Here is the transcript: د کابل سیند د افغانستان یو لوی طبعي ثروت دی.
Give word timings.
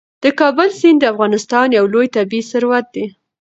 د 0.23 0.25
کابل 0.39 0.69
سیند 0.79 0.99
د 0.99 1.03
افغانستان 1.13 1.67
یو 1.77 1.85
لوی 1.93 2.07
طبعي 2.15 2.41
ثروت 2.51 2.85
دی. 2.95 3.05